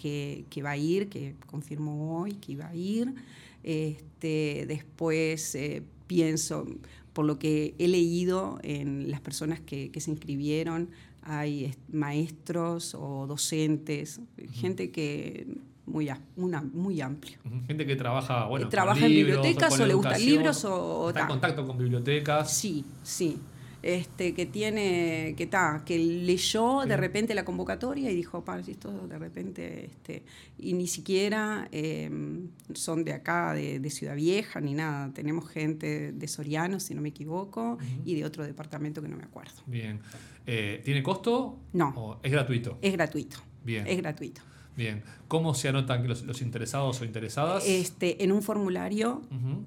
que, 0.50 0.62
va 0.62 0.72
a 0.72 0.78
ir, 0.78 1.08
que 1.08 1.34
confirmó 1.46 2.20
hoy 2.20 2.34
que 2.34 2.52
iba 2.52 2.68
a 2.68 2.76
ir. 2.76 3.16
Este, 3.64 4.66
después 4.68 5.56
eh, 5.56 5.82
pienso, 6.10 6.66
por 7.14 7.26
lo 7.26 7.38
que 7.38 7.76
he 7.78 7.88
leído 7.88 8.60
en 8.64 9.12
las 9.12 9.22
personas 9.22 9.60
que, 9.60 9.92
se 9.96 10.10
inscribieron, 10.10 10.90
hay 11.22 11.76
maestros 11.92 12.96
o 12.96 13.28
docentes, 13.28 14.20
gente 14.52 14.90
que 14.90 15.46
muy, 15.86 16.10
una, 16.36 16.64
muy 16.64 17.00
amplio. 17.00 17.38
Gente 17.68 17.86
que 17.86 17.96
trabaja, 17.96 18.46
bueno, 18.48 18.70
trabaja 18.70 19.06
en 19.06 19.12
bibliotecas 19.12 19.80
o, 19.80 19.86
le 19.86 19.94
gustan 19.94 20.20
libros 20.20 20.66
o... 20.66 21.10
Está 21.10 21.22
en 21.22 21.28
contacto 21.28 21.68
con 21.68 21.78
bibliotecas. 21.78 22.52
Sí, 22.52 22.84
sí 23.04 23.38
este, 23.82 24.34
que 24.34 24.46
tiene, 24.46 25.34
que 25.38 25.44
está, 25.44 25.84
que 25.86 25.98
leyó 25.98 26.82
de 26.86 26.98
repente 26.98 27.34
la 27.34 27.46
convocatoria 27.46 28.12
y 28.12 28.16
dijo, 28.16 28.44
para 28.44 28.62
esto 28.62 29.08
de 29.08 29.18
repente, 29.18 29.86
este, 29.86 30.24
y 30.58 30.74
ni 30.74 30.88
siquiera 30.88 31.68
em, 31.72 32.50
son 32.74 33.04
de 33.04 33.14
acá, 33.14 33.54
de, 33.54 33.90
Ciudad 33.90 34.16
Vieja, 34.16 34.62
ni 34.62 34.74
nada. 34.74 35.12
Tenemos 35.14 35.50
gente 35.50 36.12
de 36.12 36.28
Soriano, 36.28 36.80
si 36.80 36.94
no 36.94 37.02
me 37.02 37.10
equivoco, 37.10 37.78
y 38.06 38.16
de 38.16 38.26
otro 38.26 38.46
departamento 38.46 39.02
que 39.02 39.08
no 39.08 39.18
me 39.18 39.24
acuerdo. 39.24 39.64
Bien. 39.66 40.00
Eh, 40.46 40.82
¿Tiene 40.86 41.02
costo? 41.02 41.60
No. 41.74 42.20
¿Es 42.22 42.32
gratuito? 42.32 42.78
Es 42.82 42.94
gratuito. 42.94 43.38
Bien. 43.64 43.88
Es 43.88 43.98
gratuito. 43.98 44.42
Bien. 44.76 45.04
¿Cómo 45.28 45.54
se 45.56 45.70
anotan 45.70 46.08
los, 46.08 46.42
interesados 46.42 47.02
o 47.02 47.06
interesadas? 47.06 47.66
Este, 47.68 48.24
en 48.24 48.32
un 48.32 48.42
formulario 48.42 49.22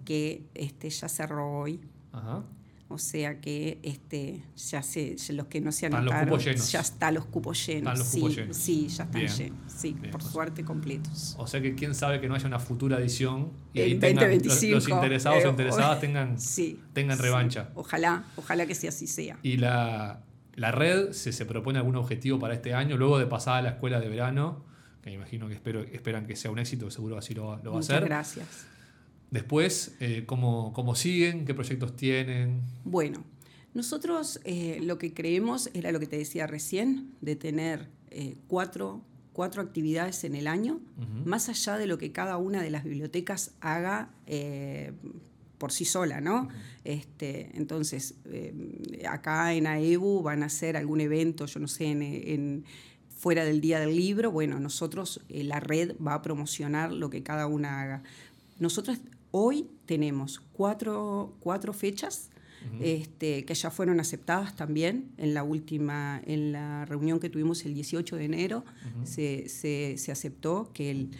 que 0.04 0.44
este, 0.54 0.88
ya 0.88 1.08
cerró 1.08 1.58
hoy. 1.58 1.80
Ajá. 2.12 2.44
O 2.92 2.98
sea 2.98 3.40
que 3.40 3.78
este, 3.82 4.42
ya 4.54 4.82
se, 4.82 5.16
los 5.30 5.46
que 5.46 5.62
no 5.62 5.72
se 5.72 5.86
anotaron, 5.86 6.38
ya 6.38 6.80
están 6.80 7.14
los 7.14 7.24
cupos 7.24 7.66
llenos. 7.66 7.98
los 7.98 8.08
cupos 8.10 8.32
sí, 8.32 8.36
llenos. 8.40 8.56
sí, 8.56 8.88
ya 8.88 9.04
están 9.04 9.26
llenos. 9.26 9.58
Sí, 9.66 9.96
por 10.10 10.22
suerte 10.22 10.62
completos. 10.62 11.34
O 11.38 11.46
sea 11.46 11.62
que 11.62 11.74
quién 11.74 11.94
sabe 11.94 12.20
que 12.20 12.28
no 12.28 12.34
haya 12.34 12.46
una 12.46 12.58
futura 12.58 12.98
edición 12.98 13.50
y 13.72 13.80
ahí 13.80 13.94
tengan, 13.98 14.30
los, 14.30 14.62
interesados 14.88 15.42
o 15.42 15.46
eh, 15.46 15.50
interesadas 15.50 16.00
tengan, 16.00 16.36
tengan 16.92 17.18
revancha. 17.18 17.70
Ojalá, 17.74 18.24
ojalá 18.36 18.66
que 18.66 18.74
sea 18.74 18.90
así 18.90 19.06
sea. 19.06 19.38
Y 19.42 19.56
la, 19.56 20.20
la 20.54 20.70
red 20.70 21.12
se, 21.12 21.32
se, 21.32 21.46
propone 21.46 21.78
algún 21.78 21.96
objetivo 21.96 22.38
para 22.38 22.52
este 22.52 22.74
año, 22.74 22.98
luego 22.98 23.18
de 23.18 23.26
pasar 23.26 23.56
a 23.56 23.62
la 23.62 23.70
escuela 23.70 24.00
de 24.00 24.08
verano, 24.10 24.66
que 25.00 25.08
me 25.08 25.16
imagino 25.16 25.48
que 25.48 25.54
espero, 25.54 25.80
esperan 25.80 26.26
que 26.26 26.36
sea 26.36 26.50
un 26.50 26.58
éxito, 26.58 26.90
seguro 26.90 27.16
así 27.16 27.32
lo, 27.32 27.56
lo 27.62 27.70
va 27.70 27.78
a 27.78 27.80
hacer. 27.80 28.04
Gracias. 28.04 28.66
Después, 29.32 29.96
eh, 29.98 30.24
¿cómo, 30.26 30.94
siguen? 30.94 31.46
¿Qué 31.46 31.54
proyectos 31.54 31.96
tienen? 31.96 32.60
Bueno, 32.84 33.24
nosotros 33.72 34.38
eh, 34.44 34.78
lo 34.82 34.98
que 34.98 35.14
creemos 35.14 35.70
era 35.72 35.90
lo 35.90 35.98
que 36.00 36.06
te 36.06 36.18
decía 36.18 36.46
recién, 36.46 37.14
de 37.22 37.34
tener 37.34 37.88
eh, 38.10 38.36
cuatro, 38.46 39.00
actividades 39.34 40.24
en 40.24 40.34
el 40.34 40.46
año, 40.46 40.80
más 41.24 41.48
allá 41.48 41.78
de 41.78 41.86
lo 41.86 41.96
que 41.96 42.12
cada 42.12 42.36
una 42.36 42.62
de 42.62 42.68
las 42.68 42.84
bibliotecas 42.84 43.52
haga 43.62 44.10
por 45.56 45.72
sí 45.72 45.86
sola, 45.86 46.20
¿no? 46.20 46.48
este, 46.84 47.50
entonces, 47.54 48.16
acá 49.08 49.54
en 49.54 49.66
AEBU 49.66 50.22
van 50.22 50.42
a 50.42 50.46
hacer 50.46 50.76
algún 50.76 51.00
evento, 51.00 51.46
yo 51.46 51.58
no 51.58 51.68
sé, 51.68 51.86
en, 51.86 52.66
fuera 53.08 53.46
del 53.46 53.62
Día 53.62 53.80
del 53.80 53.96
Libro, 53.96 54.30
bueno, 54.30 54.60
nosotros, 54.60 55.22
la 55.30 55.58
red 55.58 55.96
va 56.06 56.12
a 56.12 56.20
promocionar 56.20 56.92
lo 56.92 57.08
que 57.08 57.22
cada 57.22 57.46
una 57.46 57.80
haga. 57.80 58.02
Nosotros 58.58 58.98
Hoy 59.32 59.66
tenemos 59.86 60.40
cuatro, 60.52 61.34
fechas 61.72 62.30
este, 62.80 63.44
que 63.44 63.54
ya 63.54 63.70
fueron 63.70 64.00
aceptadas 64.00 64.56
también 64.56 65.10
en 65.18 65.34
la 65.34 65.42
última, 65.42 66.20
en 66.26 66.52
la 66.52 66.84
reunión 66.84 67.20
que 67.20 67.28
tuvimos 67.28 67.64
el 67.64 67.74
18 67.74 68.16
de 68.16 68.24
enero, 68.24 68.64
se, 69.04 69.96
aceptó 70.10 70.70
que 70.72 70.90
el, 70.90 71.10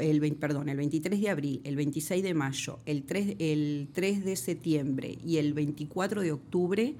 el, 0.00 0.36
perdón, 0.36 0.68
el 0.68 0.76
23 0.76 1.20
de 1.20 1.30
abril, 1.30 1.60
el 1.64 1.76
26 1.76 2.22
de 2.22 2.34
mayo, 2.34 2.78
el 2.86 3.04
3, 3.04 3.36
el 3.38 3.88
3 3.92 4.24
de 4.24 4.36
septiembre 4.36 5.18
y 5.24 5.38
el 5.38 5.54
24 5.54 6.22
de 6.22 6.32
octubre 6.32 6.94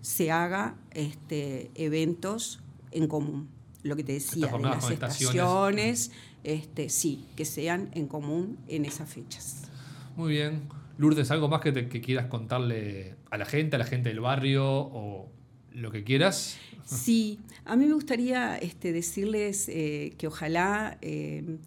se 0.00 0.30
haga 0.30 0.76
este, 0.92 1.70
eventos 1.74 2.60
en 2.90 3.08
común. 3.08 3.48
Lo 3.82 3.94
que 3.94 4.02
te 4.02 4.12
decía, 4.12 4.48
de 4.48 4.58
las 4.58 4.90
estaciones, 4.90 6.10
este, 6.42 6.88
sí, 6.88 7.24
que 7.36 7.44
sean 7.44 7.90
en 7.94 8.08
común 8.08 8.58
en 8.66 8.84
esas 8.84 9.08
fechas. 9.08 9.67
Muy 10.18 10.32
bien. 10.32 10.62
Lourdes, 10.96 11.30
¿algo 11.30 11.48
más 11.48 11.60
que, 11.60 11.70
te, 11.70 11.88
quieras 11.88 12.26
contarle 12.26 13.14
a 13.30 13.38
la 13.38 13.44
gente, 13.44 13.76
a 13.76 13.78
la 13.78 13.84
gente 13.84 14.08
del 14.08 14.18
barrio 14.18 14.66
o 14.68 15.30
lo 15.72 15.92
que 15.92 16.02
quieras? 16.02 16.58
Sí, 16.84 17.38
a 17.64 17.76
mí 17.76 17.86
me 17.86 17.94
gustaría 17.94 18.58
este, 18.58 18.92
decirles 18.92 19.68
eh, 19.68 20.14
que 20.18 20.26
ojalá, 20.26 20.98
eh, 21.02 21.58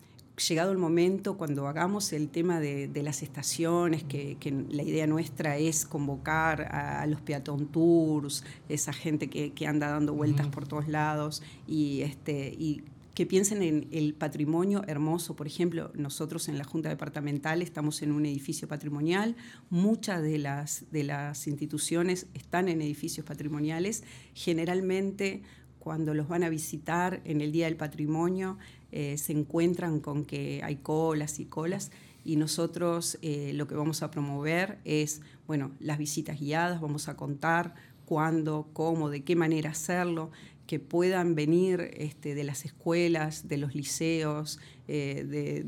llegado 0.49 0.73
el 0.73 0.77
momento, 0.77 1.37
cuando 1.37 1.65
hagamos 1.65 2.11
el 2.11 2.27
tema 2.27 2.59
de, 2.59 2.91
las 3.01 3.23
estaciones, 3.23 4.03
que, 4.03 4.35
la 4.69 4.83
idea 4.83 5.07
nuestra 5.07 5.55
es 5.55 5.85
convocar 5.85 6.63
a, 6.73 7.07
los 7.07 7.21
peatón 7.21 7.67
tours, 7.67 8.43
esa 8.67 8.91
gente 8.91 9.29
que, 9.29 9.65
anda 9.65 9.87
dando 9.87 10.13
vueltas 10.13 10.47
por 10.47 10.67
todos 10.67 10.89
lados 10.89 11.41
y, 11.69 12.01
este, 12.01 12.49
y 12.49 12.83
que 13.13 13.25
piensen 13.25 13.61
en 13.61 13.87
el 13.91 14.13
patrimonio 14.13 14.83
hermoso. 14.87 15.35
Por 15.35 15.47
ejemplo, 15.47 15.91
nosotros 15.95 16.47
en 16.47 16.57
la 16.57 16.63
Junta 16.63 16.89
Departamental 16.89 17.61
estamos 17.61 18.01
en 18.01 18.11
un 18.11 18.25
edificio 18.25 18.67
patrimonial, 18.67 19.35
muchas 19.69 20.21
de 20.21 20.37
las, 20.37 20.85
de 20.91 21.03
las 21.03 21.47
instituciones 21.47 22.27
están 22.33 22.69
en 22.69 22.81
edificios 22.81 23.25
patrimoniales. 23.25 24.03
Generalmente, 24.33 25.43
cuando 25.79 26.13
los 26.13 26.27
van 26.27 26.43
a 26.43 26.49
visitar 26.49 27.21
en 27.25 27.41
el 27.41 27.51
Día 27.51 27.65
del 27.65 27.75
Patrimonio, 27.75 28.57
eh, 28.91 29.17
se 29.17 29.33
encuentran 29.33 29.99
con 29.99 30.25
que 30.25 30.61
hay 30.63 30.77
colas 30.77 31.39
y 31.39 31.45
colas. 31.45 31.91
Y 32.23 32.35
nosotros 32.35 33.17
eh, 33.21 33.51
lo 33.55 33.67
que 33.67 33.75
vamos 33.75 34.03
a 34.03 34.11
promover 34.11 34.79
es, 34.85 35.21
bueno, 35.47 35.71
las 35.79 35.97
visitas 35.97 36.39
guiadas, 36.39 36.79
vamos 36.79 37.09
a 37.09 37.17
contar 37.17 37.73
cuándo, 38.05 38.69
cómo, 38.73 39.09
de 39.09 39.23
qué 39.23 39.35
manera 39.35 39.71
hacerlo 39.71 40.31
que 40.71 40.79
puedan 40.79 41.35
venir 41.35 41.91
este, 41.97 42.33
de 42.33 42.45
las 42.45 42.63
escuelas, 42.63 43.49
de 43.49 43.57
los 43.57 43.75
liceos, 43.75 44.57
eh, 44.87 45.65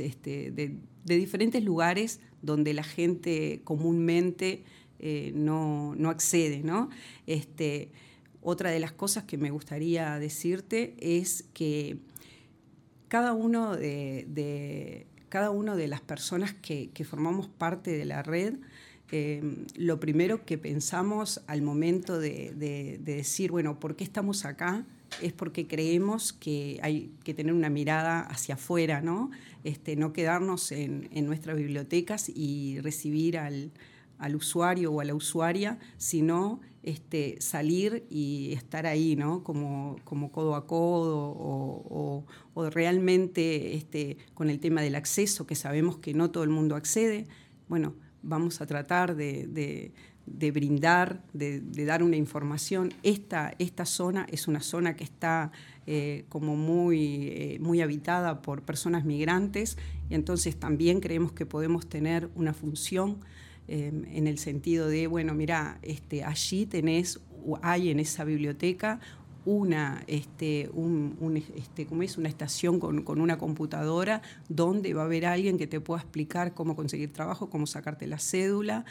este, 0.00 0.50
de, 0.50 0.76
diferentes 1.04 1.62
lugares 1.62 2.18
donde 2.42 2.74
la 2.74 2.82
gente 2.82 3.60
comúnmente 3.62 4.64
eh, 4.98 5.30
no, 5.32 5.94
accede. 6.10 6.64
¿no? 6.64 6.90
Este, 7.28 7.92
otra 8.42 8.70
de 8.70 8.80
las 8.80 8.90
cosas 8.90 9.22
que 9.22 9.38
me 9.38 9.52
gustaría 9.52 10.18
decirte 10.18 10.96
es 10.98 11.44
que 11.54 11.98
cada 13.06 13.32
uno 13.32 13.76
de, 13.76 15.06
cada 15.28 15.50
uno 15.50 15.76
de 15.76 15.86
las 15.86 16.00
personas 16.00 16.52
que 16.52 17.06
formamos 17.08 17.46
parte 17.46 17.96
de 17.96 18.04
la 18.04 18.24
red, 18.24 18.56
Em, 19.10 19.66
lo 19.76 20.00
primero 20.00 20.44
que 20.44 20.58
pensamos 20.58 21.40
al 21.46 21.62
momento 21.62 22.18
de, 22.18 22.98
decir, 23.00 23.50
bueno, 23.50 23.78
¿por 23.78 23.96
qué 23.96 24.04
estamos 24.04 24.44
acá? 24.44 24.84
es 25.22 25.32
porque 25.32 25.66
creemos 25.66 26.32
que 26.32 26.80
hay 26.82 27.12
que 27.24 27.32
tener 27.32 27.54
una 27.54 27.70
mirada 27.70 28.20
hacia 28.20 28.56
afuera, 28.56 29.00
¿no? 29.00 29.30
Este, 29.64 29.94
no 29.96 30.12
quedarnos 30.12 30.72
en, 30.72 31.08
nuestras 31.26 31.56
bibliotecas 31.56 32.28
y 32.28 32.80
recibir 32.80 33.38
al, 33.38 33.70
usuario 34.34 34.92
o 34.92 35.00
a 35.00 35.04
la 35.04 35.14
usuaria, 35.14 35.78
sino 35.96 36.60
este, 36.82 37.40
salir 37.40 38.04
y 38.10 38.52
estar 38.52 38.84
ahí, 38.84 39.14
¿no? 39.14 39.44
Como, 39.44 39.96
como 40.04 40.32
codo 40.32 40.56
a 40.56 40.66
codo 40.66 41.34
o, 41.38 42.24
realmente 42.70 43.74
este, 43.74 44.18
con 44.34 44.50
el 44.50 44.58
tema 44.58 44.82
del 44.82 44.96
acceso, 44.96 45.46
que 45.46 45.54
sabemos 45.54 45.98
que 45.98 46.14
no 46.14 46.30
todo 46.30 46.42
el 46.42 46.50
mundo 46.50 46.74
accede. 46.74 47.26
Bueno, 47.68 47.94
vamos 48.26 48.60
a 48.60 48.66
tratar 48.66 49.16
de 49.16 49.92
de 50.26 50.50
brindar, 50.50 51.22
de, 51.32 51.60
dar 51.84 52.02
una 52.02 52.16
información. 52.16 52.92
Esta, 53.02 53.54
esta, 53.58 53.86
zona 53.86 54.26
es 54.30 54.48
una 54.48 54.60
zona 54.60 54.96
que 54.96 55.04
está 55.04 55.52
eh, 55.86 56.24
como 56.28 56.56
muy, 56.56 57.28
eh, 57.28 57.58
muy 57.60 57.80
habitada 57.80 58.42
por 58.42 58.62
personas 58.62 59.04
migrantes 59.04 59.78
y 60.10 60.14
entonces 60.14 60.56
también 60.56 61.00
creemos 61.00 61.32
que 61.32 61.46
podemos 61.46 61.88
tener 61.88 62.28
una 62.34 62.52
función 62.52 63.18
eh, 63.68 63.92
en 64.12 64.26
el 64.26 64.38
sentido 64.38 64.88
de, 64.88 65.06
bueno, 65.06 65.32
mira, 65.34 65.78
este, 65.82 66.24
allí 66.24 66.66
tenés, 66.66 67.20
hay 67.62 67.90
en 67.90 68.00
esa 68.00 68.24
biblioteca 68.24 69.00
una, 69.46 70.04
este, 70.06 70.68
un, 70.74 71.42
este, 71.54 71.86
es? 72.02 72.18
una 72.18 72.28
estación 72.28 72.78
con, 72.78 73.20
una 73.20 73.38
computadora 73.38 74.20
donde 74.50 74.92
va 74.92 75.02
a 75.02 75.04
haber 75.06 75.24
alguien 75.24 75.56
que 75.56 75.66
te 75.66 75.80
pueda 75.80 76.02
explicar 76.02 76.52
cómo 76.52 76.76
conseguir 76.76 77.12
trabajo, 77.12 77.48
cómo 77.48 77.66
sacarte 77.66 78.06
la 78.06 78.18
cédula 78.18 78.84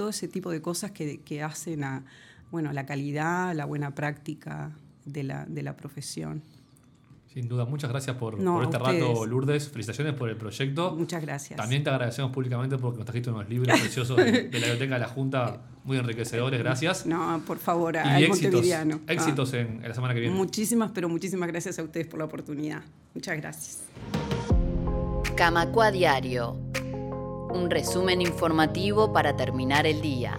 todo 0.00 0.08
ese 0.08 0.28
tipo 0.28 0.50
de 0.50 0.62
cosas 0.62 0.92
que, 0.92 1.42
hacen 1.42 1.84
a, 1.84 2.06
bueno, 2.50 2.72
la 2.72 2.86
calidad, 2.86 3.54
la 3.54 3.66
buena 3.66 3.94
práctica 3.94 4.72
de 5.04 5.24
la, 5.24 5.44
de 5.44 5.62
la 5.62 5.76
profesión. 5.76 6.42
Sin 7.32 7.46
duda, 7.48 7.64
muchas 7.64 7.90
gracias 7.90 8.16
por, 8.16 8.34
este 8.34 8.78
rato, 8.78 9.24
Lourdes. 9.24 9.68
Felicitaciones 9.68 10.14
por 10.14 10.28
el 10.28 10.36
proyecto. 10.36 10.96
Muchas 10.96 11.22
gracias. 11.22 11.56
También 11.56 11.84
te 11.84 11.90
agradecemos 11.90 12.32
públicamente 12.32 12.76
porque 12.76 12.98
nos 12.98 13.06
trajiste 13.06 13.30
unos 13.30 13.48
libros 13.48 13.78
preciosos 13.80 14.16
de, 14.16 14.24
la 14.24 14.58
Biblioteca 14.58 14.94
de 14.94 15.00
la 15.00 15.08
Junta, 15.08 15.60
muy 15.84 15.96
enriquecedores. 15.96 16.58
Gracias. 16.58 17.06
No, 17.06 17.40
por 17.46 17.58
favor, 17.58 17.96
al 17.96 18.22
éxitos, 18.22 18.66
Éxitos 19.06 19.54
en, 19.54 19.80
la 19.80 19.94
semana 19.94 20.12
que 20.12 20.20
viene. 20.20 20.34
Muchísimas, 20.34 20.90
pero 20.92 21.08
muchísimas 21.08 21.48
gracias 21.48 21.78
a 21.78 21.84
ustedes 21.84 22.08
por 22.08 22.18
la 22.18 22.24
oportunidad. 22.24 22.82
Muchas 23.14 23.36
gracias. 23.36 23.84
Camacua 25.36 25.92
Diario 25.92 26.58
un 27.52 27.70
resumen 27.70 28.20
informativo 28.22 29.12
para 29.12 29.36
terminar 29.36 29.86
el 29.86 30.00
día. 30.00 30.38